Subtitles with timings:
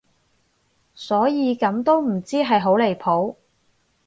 [0.95, 3.35] 所以咁都唔知係好離譜